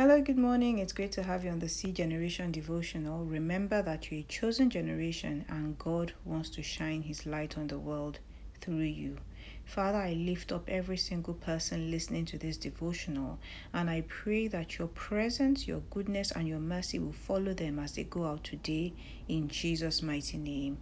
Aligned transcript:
Hello, 0.00 0.22
good 0.22 0.38
morning. 0.38 0.78
It's 0.78 0.92
great 0.92 1.10
to 1.10 1.24
have 1.24 1.44
you 1.44 1.50
on 1.50 1.58
the 1.58 1.68
C 1.68 1.90
Generation 1.90 2.52
devotional. 2.52 3.24
Remember 3.24 3.82
that 3.82 4.12
you're 4.12 4.20
a 4.20 4.22
chosen 4.22 4.70
generation 4.70 5.44
and 5.48 5.76
God 5.76 6.12
wants 6.24 6.50
to 6.50 6.62
shine 6.62 7.02
His 7.02 7.26
light 7.26 7.58
on 7.58 7.66
the 7.66 7.80
world 7.80 8.20
through 8.60 8.76
you. 8.76 9.16
Father, 9.64 9.98
I 9.98 10.12
lift 10.12 10.52
up 10.52 10.68
every 10.68 10.98
single 10.98 11.34
person 11.34 11.90
listening 11.90 12.26
to 12.26 12.38
this 12.38 12.56
devotional 12.56 13.40
and 13.74 13.90
I 13.90 14.02
pray 14.02 14.46
that 14.46 14.78
your 14.78 14.86
presence, 14.86 15.66
your 15.66 15.80
goodness, 15.90 16.30
and 16.30 16.46
your 16.46 16.60
mercy 16.60 17.00
will 17.00 17.10
follow 17.10 17.52
them 17.52 17.80
as 17.80 17.96
they 17.96 18.04
go 18.04 18.24
out 18.24 18.44
today 18.44 18.92
in 19.26 19.48
Jesus' 19.48 20.00
mighty 20.00 20.38
name. 20.38 20.78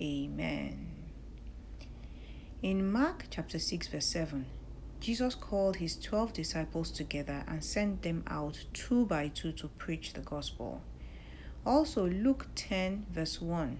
Amen. 0.00 0.86
In 2.62 2.90
Mark 2.90 3.26
chapter 3.28 3.58
6, 3.58 3.88
verse 3.88 4.06
7, 4.06 4.46
Jesus 5.04 5.34
called 5.34 5.76
his 5.76 5.96
12 5.98 6.32
disciples 6.32 6.90
together 6.90 7.44
and 7.46 7.62
sent 7.62 8.00
them 8.00 8.24
out 8.26 8.64
two 8.72 9.04
by 9.04 9.28
two 9.28 9.52
to 9.52 9.68
preach 9.68 10.14
the 10.14 10.22
gospel. 10.22 10.80
Also, 11.66 12.08
Luke 12.08 12.46
10, 12.54 13.04
verse 13.12 13.38
1, 13.38 13.76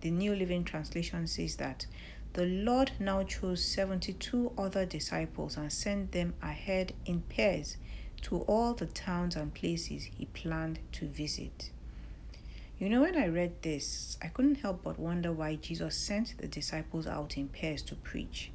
the 0.00 0.12
New 0.12 0.32
Living 0.32 0.62
Translation 0.62 1.26
says 1.26 1.56
that 1.56 1.86
the 2.34 2.46
Lord 2.46 2.92
now 3.00 3.24
chose 3.24 3.64
72 3.64 4.52
other 4.56 4.86
disciples 4.86 5.56
and 5.56 5.72
sent 5.72 6.12
them 6.12 6.34
ahead 6.40 6.92
in 7.04 7.22
pairs 7.22 7.76
to 8.22 8.42
all 8.42 8.74
the 8.74 8.86
towns 8.86 9.34
and 9.34 9.52
places 9.52 10.04
he 10.16 10.26
planned 10.26 10.78
to 10.92 11.08
visit. 11.08 11.70
You 12.78 12.88
know, 12.90 13.00
when 13.00 13.16
I 13.16 13.26
read 13.26 13.60
this, 13.62 14.16
I 14.22 14.28
couldn't 14.28 14.60
help 14.60 14.84
but 14.84 15.00
wonder 15.00 15.32
why 15.32 15.56
Jesus 15.56 15.96
sent 15.96 16.38
the 16.38 16.46
disciples 16.46 17.08
out 17.08 17.36
in 17.36 17.48
pairs 17.48 17.82
to 17.82 17.96
preach. 17.96 18.52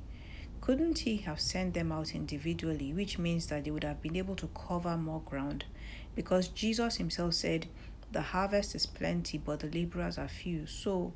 Couldn't 0.70 1.00
he 1.00 1.18
have 1.18 1.40
sent 1.40 1.74
them 1.74 1.92
out 1.92 2.14
individually, 2.14 2.94
which 2.94 3.18
means 3.18 3.48
that 3.48 3.64
they 3.64 3.72
would 3.72 3.84
have 3.84 4.04
been 4.04 4.16
able 4.16 4.36
to 4.36 4.46
cover 4.50 4.96
more 4.98 5.22
ground? 5.22 5.66
Because 6.14 6.48
Jesus 6.48 6.98
himself 6.98 7.34
said, 7.34 7.66
The 8.12 8.22
harvest 8.22 8.76
is 8.76 8.86
plenty, 8.86 9.40
but 9.40 9.62
the 9.62 9.68
laborers 9.68 10.20
are 10.20 10.28
few. 10.28 10.68
So 10.68 11.14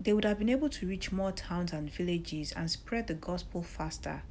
they 0.00 0.14
would 0.14 0.24
have 0.24 0.38
been 0.38 0.48
able 0.48 0.70
to 0.70 0.88
reach 0.88 1.12
more 1.12 1.30
towns 1.30 1.74
and 1.74 1.92
villages 1.92 2.52
and 2.52 2.70
spread 2.70 3.06
the 3.06 3.12
gospel 3.12 3.62
faster, 3.62 4.22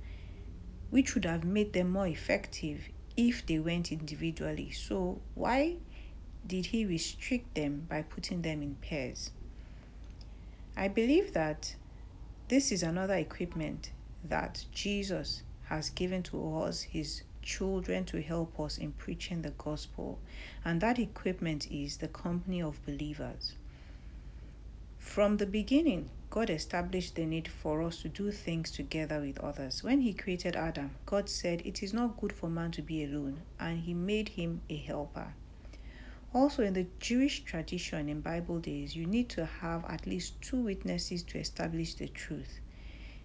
which 0.89 1.13
would 1.13 1.25
have 1.25 1.43
made 1.43 1.73
them 1.73 1.91
more 1.91 2.07
effective 2.07 2.89
if 3.15 3.45
they 3.45 3.59
went 3.59 3.91
individually. 3.91 4.71
So, 4.71 5.21
why 5.35 5.75
did 6.47 6.65
he 6.65 6.87
restrict 6.87 7.53
them 7.53 7.85
by 7.87 8.01
putting 8.01 8.41
them 8.41 8.63
in 8.63 8.77
pairs? 8.81 9.29
I 10.75 10.87
believe 10.87 11.33
that 11.33 11.75
this 12.49 12.71
is 12.71 12.81
another 12.81 13.13
equipment 13.13 13.91
that 14.23 14.65
Jesus 14.71 15.43
has 15.65 15.91
given 15.91 16.23
to 16.23 16.57
us, 16.57 16.81
his 16.81 17.21
children, 17.43 18.05
to 18.05 18.23
help 18.23 18.59
us 18.59 18.79
in 18.79 18.91
preaching 18.93 19.43
the 19.43 19.51
gospel. 19.51 20.17
And 20.65 20.81
that 20.81 20.97
equipment 20.97 21.71
is 21.71 21.97
the 21.97 22.07
company 22.07 22.59
of 22.61 22.83
believers. 22.87 23.53
From 24.97 25.37
the 25.37 25.45
beginning, 25.45 26.09
God 26.31 26.49
established 26.49 27.15
the 27.15 27.25
need 27.25 27.47
for 27.47 27.83
us 27.83 28.01
to 28.01 28.09
do 28.09 28.31
things 28.31 28.71
together 28.71 29.19
with 29.21 29.39
others. 29.39 29.83
When 29.83 30.01
He 30.01 30.13
created 30.13 30.55
Adam, 30.55 30.95
God 31.05 31.29
said, 31.29 31.61
It 31.65 31.83
is 31.83 31.93
not 31.93 32.19
good 32.19 32.33
for 32.33 32.49
man 32.49 32.71
to 32.71 32.81
be 32.81 33.03
alone, 33.03 33.41
and 33.59 33.79
He 33.79 33.93
made 33.93 34.29
him 34.29 34.61
a 34.69 34.75
helper. 34.75 35.33
Also, 36.31 36.63
in 36.63 36.73
the 36.73 36.85
Jewish 36.99 37.43
tradition 37.43 38.07
in 38.07 38.21
Bible 38.21 38.59
days, 38.59 38.95
you 38.95 39.07
need 39.07 39.29
to 39.29 39.45
have 39.45 39.83
at 39.85 40.05
least 40.05 40.39
two 40.41 40.61
witnesses 40.61 41.23
to 41.23 41.39
establish 41.39 41.95
the 41.95 42.07
truth. 42.07 42.59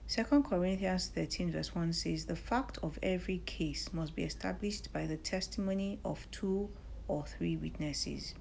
2 0.09 0.43
Corinthians 0.43 1.09
13, 1.09 1.53
verse 1.53 1.75
1 1.75 1.93
says, 1.93 2.25
The 2.25 2.37
fact 2.37 2.79
of 2.83 2.99
every 3.03 3.39
case 3.45 3.93
must 3.93 4.17
be 4.17 4.23
established 4.23 4.91
by 4.91 5.07
the 5.07 5.19
testimony 5.19 5.99
of 6.03 6.31
two 6.31 6.71
or 7.07 7.27
three 7.27 7.57
witnesses. 7.57 8.35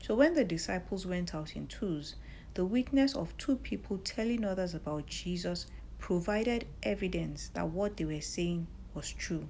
So, 0.00 0.14
when 0.14 0.34
the 0.34 0.44
disciples 0.44 1.04
went 1.04 1.34
out 1.34 1.56
in 1.56 1.66
twos, 1.66 2.14
the 2.54 2.64
witness 2.64 3.16
of 3.16 3.36
two 3.36 3.56
people 3.56 3.98
telling 3.98 4.44
others 4.44 4.74
about 4.74 5.06
Jesus 5.06 5.66
provided 5.98 6.66
evidence 6.84 7.50
that 7.54 7.68
what 7.68 7.96
they 7.96 8.04
were 8.04 8.20
saying 8.20 8.68
was 8.94 9.10
true. 9.10 9.48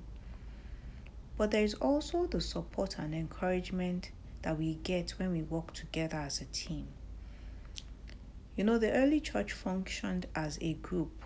But 1.36 1.50
there 1.50 1.64
is 1.64 1.74
also 1.74 2.26
the 2.26 2.40
support 2.40 2.98
and 2.98 3.14
encouragement 3.14 4.10
that 4.42 4.58
we 4.58 4.74
get 4.74 5.10
when 5.12 5.32
we 5.32 5.42
work 5.42 5.72
together 5.72 6.18
as 6.18 6.40
a 6.40 6.44
team. 6.46 6.88
You 8.56 8.64
know, 8.64 8.78
the 8.78 8.92
early 8.92 9.20
church 9.20 9.52
functioned 9.52 10.26
as 10.34 10.58
a 10.60 10.74
group. 10.74 11.24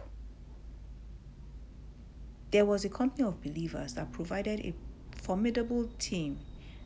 There 2.50 2.66
was 2.66 2.84
a 2.84 2.90
company 2.90 3.24
of 3.24 3.42
believers 3.42 3.94
that 3.94 4.12
provided 4.12 4.60
a 4.60 4.74
formidable 5.16 5.88
team, 5.98 6.40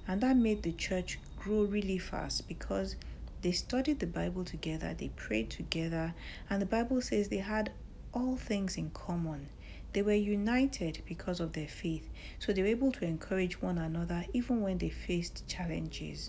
and 0.06 0.20
that 0.20 0.36
made 0.36 0.62
the 0.62 0.72
church 0.72 1.18
grow 1.36 1.64
really 1.64 1.98
fast 1.98 2.46
because 2.46 2.96
they 3.42 3.52
studied 3.52 4.00
the 4.00 4.06
Bible 4.06 4.44
together, 4.44 4.94
they 4.96 5.08
prayed 5.08 5.50
together, 5.50 6.14
and 6.48 6.62
the 6.62 6.66
Bible 6.66 7.00
says 7.02 7.28
they 7.28 7.38
had 7.38 7.72
all 8.12 8.36
things 8.36 8.76
in 8.76 8.90
common. 8.90 9.48
They 9.96 10.02
were 10.02 10.12
united 10.12 11.00
because 11.06 11.40
of 11.40 11.54
their 11.54 11.66
faith, 11.66 12.10
so 12.38 12.52
they 12.52 12.60
were 12.60 12.68
able 12.68 12.92
to 12.92 13.06
encourage 13.06 13.62
one 13.62 13.78
another 13.78 14.26
even 14.34 14.60
when 14.60 14.76
they 14.76 14.90
faced 14.90 15.48
challenges. 15.48 16.28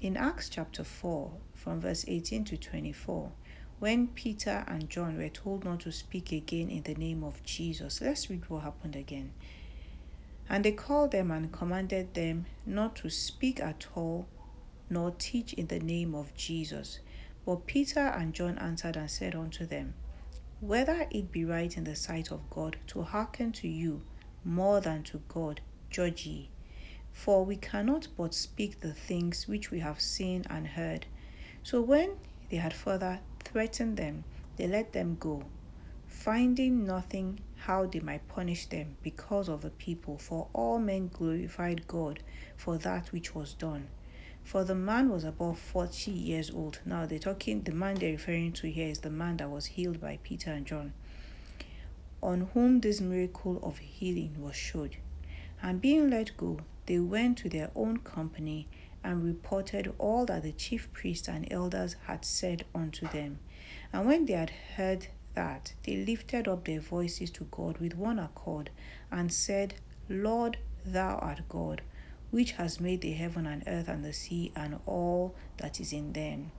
In 0.00 0.16
Acts 0.16 0.48
chapter 0.48 0.82
4, 0.84 1.30
from 1.52 1.82
verse 1.82 2.06
18 2.08 2.46
to 2.46 2.56
24, 2.56 3.30
when 3.78 4.06
Peter 4.06 4.64
and 4.66 4.88
John 4.88 5.18
were 5.18 5.28
told 5.28 5.66
not 5.66 5.80
to 5.80 5.92
speak 5.92 6.32
again 6.32 6.70
in 6.70 6.82
the 6.84 6.94
name 6.94 7.22
of 7.22 7.42
Jesus, 7.42 8.00
let's 8.00 8.30
read 8.30 8.48
what 8.48 8.62
happened 8.62 8.96
again. 8.96 9.32
And 10.48 10.64
they 10.64 10.72
called 10.72 11.10
them 11.10 11.30
and 11.30 11.52
commanded 11.52 12.14
them 12.14 12.46
not 12.64 12.96
to 12.96 13.10
speak 13.10 13.60
at 13.60 13.86
all, 13.94 14.28
nor 14.88 15.10
teach 15.10 15.52
in 15.52 15.66
the 15.66 15.78
name 15.78 16.14
of 16.14 16.34
Jesus. 16.34 17.00
But 17.44 17.66
Peter 17.66 18.00
and 18.00 18.32
John 18.32 18.56
answered 18.56 18.96
and 18.96 19.10
said 19.10 19.34
unto 19.34 19.66
them, 19.66 19.92
whether 20.60 21.06
it 21.10 21.30
be 21.30 21.44
right 21.44 21.76
in 21.76 21.84
the 21.84 21.94
sight 21.94 22.32
of 22.32 22.50
God 22.50 22.76
to 22.88 23.02
hearken 23.02 23.52
to 23.52 23.68
you 23.68 24.02
more 24.44 24.80
than 24.80 25.02
to 25.04 25.22
God, 25.28 25.60
judge 25.90 26.26
ye. 26.26 26.48
For 27.12 27.44
we 27.44 27.56
cannot 27.56 28.08
but 28.16 28.34
speak 28.34 28.80
the 28.80 28.92
things 28.92 29.46
which 29.46 29.70
we 29.70 29.80
have 29.80 30.00
seen 30.00 30.44
and 30.50 30.66
heard. 30.66 31.06
So 31.62 31.80
when 31.80 32.12
they 32.50 32.56
had 32.56 32.72
further 32.72 33.20
threatened 33.44 33.96
them, 33.96 34.24
they 34.56 34.66
let 34.66 34.92
them 34.92 35.16
go, 35.20 35.44
finding 36.06 36.84
nothing 36.84 37.40
how 37.56 37.86
they 37.86 38.00
might 38.00 38.26
punish 38.28 38.66
them 38.66 38.96
because 39.02 39.48
of 39.48 39.62
the 39.62 39.70
people, 39.70 40.18
for 40.18 40.48
all 40.52 40.78
men 40.78 41.08
glorified 41.12 41.86
God 41.86 42.20
for 42.56 42.78
that 42.78 43.12
which 43.12 43.34
was 43.34 43.54
done. 43.54 43.88
For 44.48 44.64
the 44.64 44.74
man 44.74 45.10
was 45.10 45.24
above 45.24 45.58
40 45.58 46.10
years 46.10 46.50
old. 46.50 46.80
Now, 46.86 47.04
they're 47.04 47.18
talking, 47.18 47.60
the 47.60 47.72
man 47.72 47.96
they're 47.96 48.12
referring 48.12 48.52
to 48.54 48.70
here 48.70 48.88
is 48.88 49.00
the 49.00 49.10
man 49.10 49.36
that 49.36 49.50
was 49.50 49.66
healed 49.66 50.00
by 50.00 50.20
Peter 50.22 50.50
and 50.50 50.64
John, 50.64 50.94
on 52.22 52.48
whom 52.54 52.80
this 52.80 52.98
miracle 52.98 53.60
of 53.62 53.76
healing 53.76 54.40
was 54.40 54.56
showed. 54.56 54.96
And 55.60 55.82
being 55.82 56.08
let 56.08 56.34
go, 56.38 56.60
they 56.86 56.98
went 56.98 57.36
to 57.38 57.50
their 57.50 57.70
own 57.76 57.98
company 57.98 58.68
and 59.04 59.22
reported 59.22 59.92
all 59.98 60.24
that 60.24 60.44
the 60.44 60.52
chief 60.52 60.90
priests 60.94 61.28
and 61.28 61.46
elders 61.52 61.96
had 62.06 62.24
said 62.24 62.64
unto 62.74 63.06
them. 63.08 63.40
And 63.92 64.06
when 64.06 64.24
they 64.24 64.32
had 64.32 64.52
heard 64.76 65.08
that, 65.34 65.74
they 65.82 66.06
lifted 66.06 66.48
up 66.48 66.64
their 66.64 66.80
voices 66.80 67.30
to 67.32 67.44
God 67.50 67.76
with 67.76 67.98
one 67.98 68.18
accord 68.18 68.70
and 69.12 69.30
said, 69.30 69.74
Lord, 70.08 70.56
thou 70.86 71.16
art 71.16 71.42
God 71.50 71.82
which 72.30 72.52
has 72.52 72.80
made 72.80 73.00
the 73.00 73.12
heaven 73.12 73.46
and 73.46 73.62
earth 73.66 73.88
and 73.88 74.04
the 74.04 74.12
sea 74.12 74.52
and 74.54 74.78
all 74.86 75.34
that 75.58 75.80
is 75.80 75.92
in 75.92 76.12
them. 76.12 76.50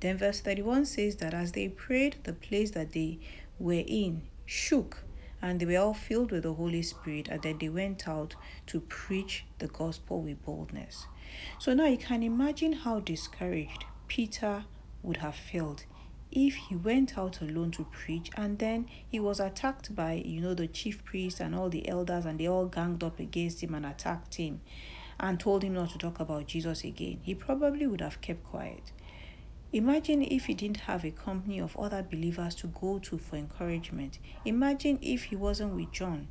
Then 0.00 0.16
verse 0.16 0.40
31 0.40 0.86
says 0.86 1.16
that 1.16 1.34
as 1.34 1.52
they 1.52 1.68
prayed, 1.68 2.16
the 2.22 2.32
place 2.32 2.70
that 2.72 2.92
they 2.92 3.18
were 3.58 3.84
in 3.86 4.22
shook, 4.46 5.04
and 5.42 5.58
they 5.58 5.66
were 5.66 5.78
all 5.78 5.94
filled 5.94 6.30
with 6.30 6.44
the 6.44 6.54
Holy 6.54 6.82
Spirit, 6.82 7.28
and 7.28 7.42
then 7.42 7.58
they 7.58 7.68
went 7.68 8.06
out 8.08 8.36
to 8.66 8.80
preach 8.80 9.44
the 9.58 9.66
gospel 9.66 10.22
with 10.22 10.44
boldness. 10.44 11.06
So 11.58 11.74
now 11.74 11.86
you 11.86 11.98
can 11.98 12.22
imagine 12.22 12.72
how 12.72 13.00
discouraged 13.00 13.84
Peter 14.06 14.64
would 15.02 15.18
have 15.18 15.34
felt 15.34 15.84
if 16.30 16.54
he 16.54 16.76
went 16.76 17.16
out 17.16 17.40
alone 17.40 17.70
to 17.70 17.84
preach 17.84 18.30
and 18.36 18.58
then 18.58 18.86
he 19.08 19.18
was 19.18 19.40
attacked 19.40 19.94
by 19.94 20.12
you 20.12 20.40
know 20.40 20.54
the 20.54 20.66
chief 20.66 21.04
priest 21.04 21.40
and 21.40 21.54
all 21.54 21.68
the 21.70 21.88
elders 21.88 22.26
and 22.26 22.38
they 22.38 22.46
all 22.46 22.66
ganged 22.66 23.02
up 23.02 23.18
against 23.18 23.62
him 23.62 23.74
and 23.74 23.86
attacked 23.86 24.34
him 24.34 24.60
and 25.20 25.40
told 25.40 25.62
him 25.62 25.74
not 25.74 25.90
to 25.90 25.98
talk 25.98 26.20
about 26.20 26.46
Jesus 26.46 26.84
again 26.84 27.18
he 27.22 27.34
probably 27.34 27.86
would 27.86 28.00
have 28.00 28.20
kept 28.20 28.44
quiet. 28.44 28.92
Imagine 29.70 30.22
if 30.22 30.46
he 30.46 30.54
didn't 30.54 30.78
have 30.80 31.04
a 31.04 31.10
company 31.10 31.58
of 31.58 31.76
other 31.76 32.02
believers 32.02 32.54
to 32.54 32.68
go 32.68 32.98
to 33.00 33.18
for 33.18 33.36
encouragement. 33.36 34.18
Imagine 34.46 34.98
if 35.02 35.24
he 35.24 35.36
wasn't 35.36 35.74
with 35.74 35.92
John. 35.92 36.28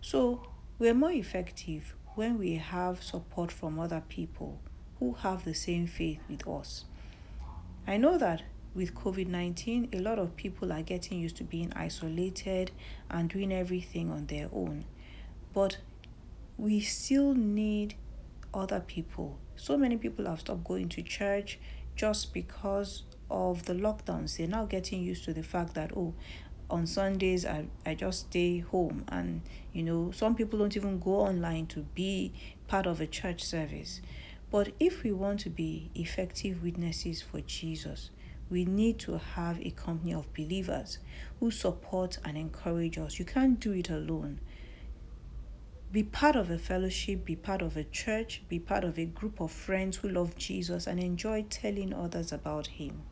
So 0.00 0.46
we're 0.78 0.94
more 0.94 1.10
effective 1.10 1.96
when 2.14 2.38
we 2.38 2.54
have 2.54 3.02
support 3.02 3.50
from 3.50 3.80
other 3.80 4.00
people 4.08 4.60
who 5.00 5.14
have 5.14 5.44
the 5.44 5.54
same 5.54 5.88
faith 5.88 6.20
with 6.28 6.46
us. 6.46 6.84
I 7.84 7.96
know 7.96 8.16
that 8.16 8.42
with 8.74 8.94
COVID 8.94 9.26
19, 9.26 9.88
a 9.92 9.98
lot 9.98 10.18
of 10.18 10.36
people 10.36 10.72
are 10.72 10.82
getting 10.82 11.20
used 11.20 11.36
to 11.36 11.44
being 11.44 11.72
isolated 11.74 12.70
and 13.10 13.28
doing 13.28 13.52
everything 13.52 14.10
on 14.10 14.26
their 14.26 14.48
own. 14.52 14.84
But 15.52 15.78
we 16.56 16.80
still 16.80 17.34
need 17.34 17.94
other 18.52 18.80
people. 18.80 19.38
So 19.56 19.76
many 19.76 19.96
people 19.96 20.26
have 20.26 20.40
stopped 20.40 20.64
going 20.64 20.88
to 20.90 21.02
church 21.02 21.58
just 21.96 22.32
because 22.32 23.04
of 23.30 23.64
the 23.64 23.74
lockdowns. 23.74 24.36
They're 24.36 24.46
now 24.46 24.64
getting 24.64 25.02
used 25.02 25.24
to 25.24 25.32
the 25.32 25.42
fact 25.42 25.74
that, 25.74 25.92
oh, 25.96 26.14
on 26.70 26.86
Sundays 26.86 27.46
I, 27.46 27.66
I 27.86 27.94
just 27.94 28.28
stay 28.28 28.58
home 28.58 29.04
and 29.08 29.40
you 29.72 29.82
know 29.82 30.10
some 30.10 30.34
people 30.34 30.58
don't 30.58 30.76
even 30.76 30.98
go 30.98 31.20
online 31.20 31.66
to 31.68 31.80
be 31.94 32.32
part 32.66 32.86
of 32.86 33.00
a 33.00 33.06
church 33.06 33.42
service. 33.42 34.00
But 34.50 34.72
if 34.80 35.02
we 35.02 35.12
want 35.12 35.40
to 35.40 35.50
be 35.50 35.90
effective 35.94 36.62
witnesses 36.62 37.20
for 37.20 37.40
Jesus, 37.40 38.10
we 38.50 38.64
need 38.64 38.98
to 39.00 39.18
have 39.18 39.60
a 39.60 39.70
company 39.70 40.14
of 40.14 40.32
believers 40.34 40.98
who 41.40 41.50
support 41.50 42.18
and 42.24 42.36
encourage 42.36 42.98
us. 42.98 43.18
You 43.18 43.24
can't 43.24 43.60
do 43.60 43.72
it 43.72 43.90
alone. 43.90 44.40
Be 45.90 46.02
part 46.02 46.36
of 46.36 46.50
a 46.50 46.58
fellowship, 46.58 47.24
be 47.24 47.36
part 47.36 47.62
of 47.62 47.76
a 47.76 47.84
church, 47.84 48.42
be 48.48 48.58
part 48.58 48.84
of 48.84 48.98
a 48.98 49.06
group 49.06 49.40
of 49.40 49.50
friends 49.50 49.96
who 49.98 50.08
love 50.08 50.36
Jesus 50.36 50.86
and 50.86 51.00
enjoy 51.00 51.46
telling 51.48 51.94
others 51.94 52.30
about 52.32 52.66
Him. 52.66 53.02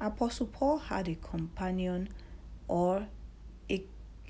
Apostle 0.00 0.46
Paul 0.46 0.78
had 0.78 1.08
a 1.08 1.14
companion 1.14 2.08
or 2.68 3.06
a, 3.70 3.84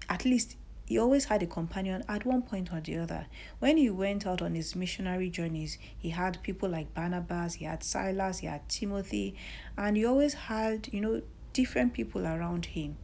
at 0.09 0.25
least 0.25 0.57
he 0.93 0.99
always 0.99 1.25
had 1.25 1.43
a 1.43 1.47
companion 1.47 2.05
at 2.07 2.27
one 2.27 2.43
point 2.43 2.71
or 2.71 2.79
the 2.79 2.99
other. 2.99 3.25
When 3.61 3.79
he 3.79 3.89
went 3.89 4.27
out 4.27 4.43
on 4.43 4.55
his 4.55 4.77
missionary 4.77 5.31
journeys, 5.31 5.79
he 5.97 6.11
had 6.11 6.43
people 6.43 6.69
like 6.69 6.93
Barnabas, 6.93 7.55
he 7.55 7.65
had 7.65 7.83
Silas, 7.83 8.41
he 8.41 8.47
had 8.47 8.69
Timothy, 8.69 9.35
and 9.79 9.97
he 9.97 10.05
always 10.05 10.35
had, 10.35 10.91
you 10.93 11.01
know, 11.01 11.23
different 11.55 11.95
people 11.95 12.27
around 12.27 12.67
him 12.67 12.99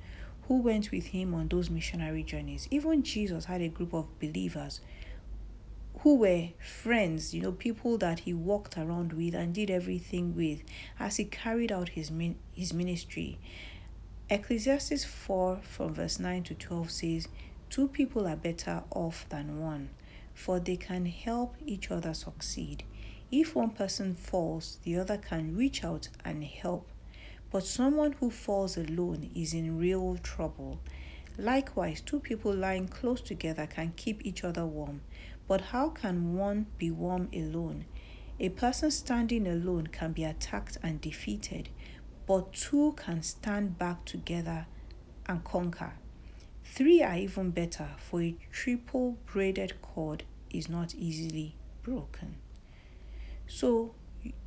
who 0.48 0.60
went 0.60 0.90
with 0.90 1.06
him 1.06 1.32
on 1.32 1.48
those 1.48 1.70
missionary 1.70 2.22
journeys. 2.22 2.68
Even 2.70 3.02
Jesus 3.02 3.46
had 3.46 3.62
a 3.62 3.68
group 3.68 3.94
of 3.94 4.18
believers 4.20 4.82
who 6.00 6.16
were 6.16 6.48
friends, 6.60 7.32
you 7.32 7.40
know, 7.40 7.52
people 7.52 7.96
that 7.96 8.18
he 8.18 8.34
walked 8.34 8.76
around 8.76 9.14
with 9.14 9.34
and 9.34 9.54
did 9.54 9.70
everything 9.70 10.36
with 10.36 10.60
as 11.00 11.16
he 11.16 11.24
carried 11.24 11.72
out 11.72 11.88
his 11.88 12.10
min- 12.10 12.36
his 12.54 12.74
ministry. 12.74 13.38
Ecclesiastes 14.28 15.06
4 15.06 15.60
from 15.62 15.94
verse 15.94 16.18
9 16.20 16.42
to 16.42 16.54
12 16.54 16.90
says, 16.90 17.28
Two 17.70 17.88
people 17.88 18.26
are 18.26 18.36
better 18.36 18.82
off 18.90 19.28
than 19.28 19.60
one, 19.60 19.90
for 20.34 20.60
they 20.60 20.76
can 20.76 21.06
help 21.06 21.54
each 21.64 21.90
other 21.90 22.14
succeed. 22.14 22.84
If 23.30 23.54
one 23.54 23.70
person 23.70 24.14
falls, 24.14 24.78
the 24.84 24.98
other 24.98 25.18
can 25.18 25.56
reach 25.56 25.84
out 25.84 26.08
and 26.24 26.42
help 26.44 26.88
but 27.50 27.64
someone 27.64 28.12
who 28.12 28.30
falls 28.30 28.76
alone 28.76 29.30
is 29.34 29.54
in 29.54 29.78
real 29.78 30.18
trouble. 30.22 30.78
Likewise, 31.38 32.00
two 32.00 32.20
people 32.20 32.52
lying 32.52 32.88
close 32.88 33.20
together 33.20 33.66
can 33.66 33.92
keep 33.96 34.24
each 34.26 34.44
other 34.44 34.66
warm. 34.66 35.00
But 35.46 35.60
how 35.60 35.88
can 35.90 36.36
one 36.36 36.66
be 36.76 36.90
warm 36.90 37.28
alone? 37.32 37.86
A 38.40 38.50
person 38.50 38.90
standing 38.90 39.46
alone 39.46 39.86
can 39.86 40.12
be 40.12 40.24
attacked 40.24 40.76
and 40.82 41.00
defeated, 41.00 41.70
but 42.26 42.52
two 42.52 42.92
can 42.96 43.22
stand 43.22 43.78
back 43.78 44.04
together 44.04 44.66
and 45.26 45.42
conquer. 45.42 45.94
Three 46.74 47.02
are 47.02 47.16
even 47.16 47.50
better, 47.50 47.88
for 47.98 48.22
a 48.22 48.36
triple 48.52 49.18
braided 49.26 49.82
cord 49.82 50.22
is 50.50 50.68
not 50.68 50.94
easily 50.94 51.56
broken. 51.82 52.36
So, 53.48 53.94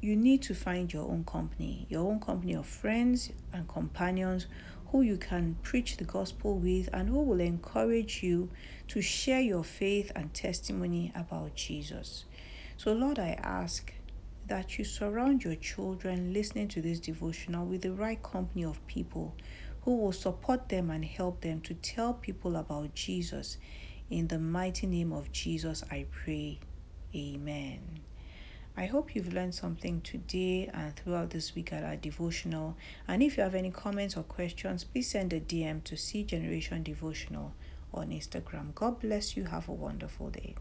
you 0.01 0.15
need 0.15 0.41
to 0.43 0.53
find 0.53 0.91
your 0.93 1.09
own 1.09 1.25
company, 1.25 1.87
your 1.89 2.07
own 2.09 2.19
company 2.19 2.53
of 2.53 2.65
friends 2.65 3.31
and 3.51 3.67
companions 3.67 4.47
who 4.91 5.01
you 5.01 5.17
can 5.17 5.57
preach 5.63 5.97
the 5.97 6.03
gospel 6.03 6.57
with 6.57 6.89
and 6.93 7.09
who 7.09 7.21
will 7.21 7.39
encourage 7.41 8.23
you 8.23 8.49
to 8.89 9.01
share 9.01 9.41
your 9.41 9.63
faith 9.63 10.11
and 10.15 10.33
testimony 10.33 11.11
about 11.15 11.55
Jesus. 11.55 12.25
So, 12.77 12.93
Lord, 12.93 13.19
I 13.19 13.39
ask 13.41 13.93
that 14.47 14.77
you 14.77 14.85
surround 14.85 15.43
your 15.43 15.55
children 15.55 16.33
listening 16.33 16.67
to 16.69 16.81
this 16.81 16.99
devotional 16.99 17.65
with 17.65 17.81
the 17.81 17.91
right 17.93 18.21
company 18.21 18.63
of 18.65 18.85
people 18.87 19.35
who 19.83 19.97
will 19.97 20.11
support 20.11 20.69
them 20.69 20.89
and 20.89 21.03
help 21.03 21.41
them 21.41 21.61
to 21.61 21.73
tell 21.73 22.13
people 22.13 22.55
about 22.55 22.93
Jesus. 22.93 23.57
In 24.09 24.27
the 24.27 24.39
mighty 24.39 24.87
name 24.87 25.11
of 25.11 25.31
Jesus, 25.31 25.83
I 25.89 26.05
pray. 26.11 26.59
Amen. 27.15 28.01
I 28.77 28.85
hope 28.85 29.15
you've 29.15 29.33
learned 29.33 29.53
something 29.53 30.01
today 30.01 30.69
and 30.73 30.95
throughout 30.95 31.31
this 31.31 31.55
week 31.55 31.73
at 31.73 31.83
our 31.83 31.97
devotional. 31.97 32.77
And 33.07 33.21
if 33.21 33.37
you 33.37 33.43
have 33.43 33.55
any 33.55 33.71
comments 33.71 34.15
or 34.15 34.23
questions, 34.23 34.83
please 34.83 35.09
send 35.09 35.33
a 35.33 35.41
DM 35.41 35.83
to 35.85 35.97
C 35.97 36.23
Generation 36.23 36.83
Devotional 36.83 37.53
on 37.93 38.09
Instagram. 38.09 38.73
God 38.73 38.99
bless 38.99 39.35
you. 39.35 39.45
Have 39.45 39.67
a 39.67 39.73
wonderful 39.73 40.29
day. 40.29 40.55